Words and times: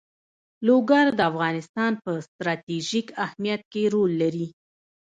لوگر 0.67 1.05
د 1.17 1.19
افغانستان 1.31 1.91
په 2.03 2.11
ستراتیژیک 2.27 3.07
اهمیت 3.25 3.61
کې 3.71 3.83
رول 3.93 4.11
لري. 4.21 4.47